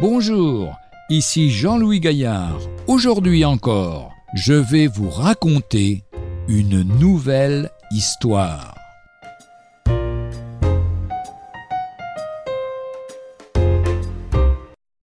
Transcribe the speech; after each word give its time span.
Bonjour, 0.00 0.78
ici 1.10 1.50
Jean-Louis 1.50 2.00
Gaillard. 2.00 2.58
Aujourd'hui 2.86 3.44
encore, 3.44 4.14
je 4.34 4.54
vais 4.54 4.86
vous 4.86 5.10
raconter 5.10 6.04
une 6.48 6.82
nouvelle 6.98 7.70
histoire. 7.90 8.74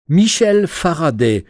Michel 0.07 0.67
Faraday. 0.67 1.45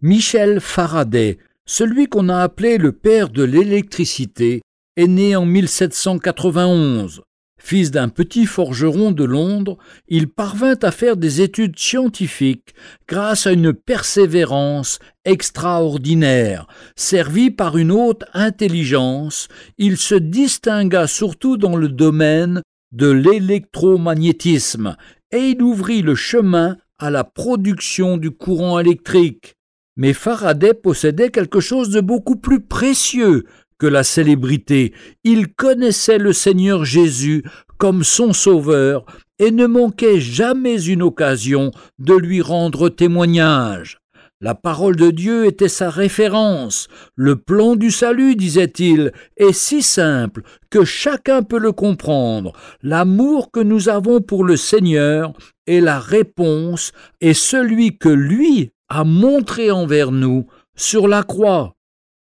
Michel 0.00 0.62
Faraday, 0.62 1.36
celui 1.66 2.06
qu'on 2.06 2.30
a 2.30 2.38
appelé 2.38 2.78
le 2.78 2.92
père 2.92 3.28
de 3.28 3.42
l'électricité, 3.42 4.62
est 4.96 5.06
né 5.06 5.36
en 5.36 5.44
1791. 5.44 7.20
Fils 7.68 7.90
d'un 7.90 8.08
petit 8.08 8.46
forgeron 8.46 9.10
de 9.10 9.24
Londres, 9.24 9.76
il 10.06 10.28
parvint 10.28 10.78
à 10.82 10.92
faire 10.92 11.16
des 11.16 11.40
études 11.40 11.76
scientifiques 11.76 12.76
grâce 13.08 13.48
à 13.48 13.50
une 13.50 13.72
persévérance 13.72 15.00
extraordinaire. 15.24 16.68
Servi 16.94 17.50
par 17.50 17.76
une 17.76 17.90
haute 17.90 18.22
intelligence, 18.34 19.48
il 19.78 19.96
se 19.96 20.14
distingua 20.14 21.08
surtout 21.08 21.56
dans 21.56 21.74
le 21.74 21.88
domaine 21.88 22.62
de 22.92 23.10
l'électromagnétisme 23.10 24.94
et 25.32 25.48
il 25.48 25.60
ouvrit 25.60 26.02
le 26.02 26.14
chemin 26.14 26.76
à 27.00 27.10
la 27.10 27.24
production 27.24 28.16
du 28.16 28.30
courant 28.30 28.78
électrique. 28.78 29.56
Mais 29.96 30.12
Faraday 30.12 30.72
possédait 30.72 31.30
quelque 31.30 31.58
chose 31.58 31.90
de 31.90 32.00
beaucoup 32.00 32.36
plus 32.36 32.60
précieux 32.60 33.44
que 33.78 33.86
la 33.86 34.04
célébrité. 34.04 34.92
Il 35.24 35.54
connaissait 35.54 36.18
le 36.18 36.32
Seigneur 36.32 36.84
Jésus 36.84 37.44
comme 37.78 38.04
son 38.04 38.32
Sauveur 38.32 39.04
et 39.38 39.50
ne 39.50 39.66
manquait 39.66 40.20
jamais 40.20 40.82
une 40.82 41.02
occasion 41.02 41.70
de 41.98 42.14
lui 42.14 42.40
rendre 42.40 42.88
témoignage. 42.88 43.98
La 44.42 44.54
parole 44.54 44.96
de 44.96 45.10
Dieu 45.10 45.46
était 45.46 45.68
sa 45.68 45.88
référence. 45.88 46.88
Le 47.14 47.36
plan 47.36 47.74
du 47.74 47.90
salut, 47.90 48.36
disait-il, 48.36 49.12
est 49.38 49.54
si 49.54 49.82
simple 49.82 50.42
que 50.68 50.84
chacun 50.84 51.42
peut 51.42 51.58
le 51.58 51.72
comprendre. 51.72 52.52
L'amour 52.82 53.50
que 53.50 53.60
nous 53.60 53.88
avons 53.88 54.20
pour 54.20 54.44
le 54.44 54.58
Seigneur 54.58 55.32
est 55.66 55.80
la 55.80 55.98
réponse 55.98 56.92
et 57.22 57.32
celui 57.32 57.96
que 57.96 58.10
lui 58.10 58.72
a 58.90 59.04
montré 59.04 59.70
envers 59.70 60.12
nous 60.12 60.46
sur 60.76 61.08
la 61.08 61.22
croix. 61.22 61.75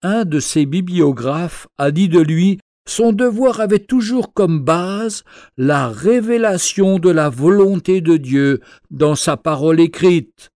Un 0.02 0.24
de 0.24 0.40
ses 0.40 0.66
bibliographes 0.66 1.68
a 1.78 1.92
dit 1.92 2.08
de 2.08 2.22
lui 2.22 2.60
son 2.88 3.12
devoir 3.12 3.60
avait 3.60 3.80
toujours 3.80 4.34
comme 4.34 4.62
base 4.62 5.24
la 5.58 5.90
révélation 5.90 6.98
de 6.98 7.10
la 7.10 7.30
volonté 7.30 8.02
de 8.02 8.18
Dieu 8.18 8.62
dans 8.90 9.16
sa 9.16 9.38
parole 9.38 9.80
écrite. 9.80 10.50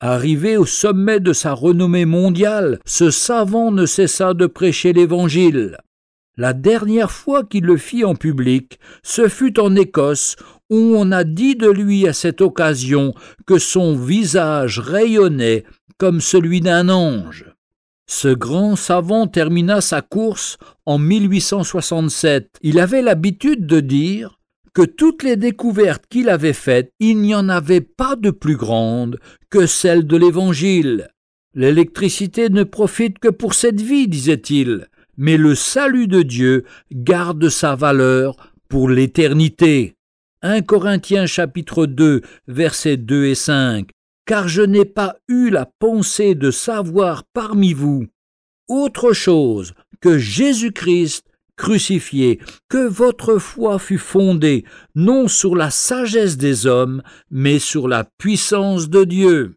Arrivé 0.00 0.56
au 0.56 0.64
sommet 0.64 1.20
de 1.20 1.32
sa 1.32 1.52
renommée 1.52 2.04
mondiale, 2.04 2.78
ce 2.86 3.10
savant 3.10 3.70
ne 3.70 3.84
cessa 3.84 4.32
de 4.32 4.46
prêcher 4.46 4.92
l'Évangile. 4.92 5.76
La 6.36 6.52
dernière 6.52 7.10
fois 7.10 7.44
qu'il 7.44 7.64
le 7.64 7.76
fit 7.76 8.04
en 8.04 8.14
public, 8.14 8.78
ce 9.02 9.28
fut 9.28 9.58
en 9.60 9.76
Écosse, 9.76 10.36
où 10.70 10.94
on 10.96 11.12
a 11.12 11.24
dit 11.24 11.56
de 11.56 11.68
lui 11.68 12.08
à 12.08 12.12
cette 12.12 12.40
occasion 12.40 13.12
que 13.46 13.58
son 13.58 13.96
visage 13.96 14.78
rayonnait 14.78 15.64
comme 15.98 16.20
celui 16.20 16.60
d'un 16.60 16.88
ange. 16.88 17.53
Ce 18.06 18.28
grand 18.28 18.76
savant 18.76 19.26
termina 19.26 19.80
sa 19.80 20.02
course 20.02 20.58
en 20.84 20.98
1867. 20.98 22.58
Il 22.62 22.78
avait 22.78 23.02
l'habitude 23.02 23.66
de 23.66 23.80
dire 23.80 24.38
que 24.74 24.82
toutes 24.82 25.22
les 25.22 25.36
découvertes 25.36 26.04
qu'il 26.10 26.28
avait 26.28 26.52
faites, 26.52 26.92
il 27.00 27.18
n'y 27.20 27.34
en 27.34 27.48
avait 27.48 27.80
pas 27.80 28.16
de 28.16 28.30
plus 28.30 28.56
grandes 28.56 29.18
que 29.48 29.66
celles 29.66 30.06
de 30.06 30.16
l'Évangile. 30.16 31.08
L'électricité 31.54 32.50
ne 32.50 32.64
profite 32.64 33.20
que 33.20 33.28
pour 33.28 33.54
cette 33.54 33.80
vie, 33.80 34.08
disait-il, 34.08 34.88
mais 35.16 35.36
le 35.36 35.54
salut 35.54 36.08
de 36.08 36.22
Dieu 36.22 36.64
garde 36.92 37.48
sa 37.48 37.76
valeur 37.76 38.52
pour 38.68 38.88
l'éternité. 38.88 39.94
1 40.42 40.62
Corinthiens 40.62 41.26
chapitre 41.26 41.86
2 41.86 42.20
versets 42.48 42.96
2 42.96 43.26
et 43.26 43.34
5 43.34 43.88
car 44.26 44.48
je 44.48 44.62
n'ai 44.62 44.84
pas 44.84 45.16
eu 45.28 45.50
la 45.50 45.70
pensée 45.78 46.34
de 46.34 46.50
savoir 46.50 47.22
parmi 47.32 47.72
vous 47.72 48.06
autre 48.68 49.12
chose 49.12 49.74
que 50.00 50.18
Jésus-Christ 50.18 51.24
crucifié, 51.56 52.40
que 52.68 52.86
votre 52.86 53.38
foi 53.38 53.78
fût 53.78 53.96
fondée 53.98 54.64
non 54.94 55.28
sur 55.28 55.56
la 55.56 55.70
sagesse 55.70 56.36
des 56.36 56.66
hommes, 56.66 57.02
mais 57.30 57.58
sur 57.58 57.88
la 57.88 58.04
puissance 58.18 58.90
de 58.90 59.04
Dieu. 59.04 59.56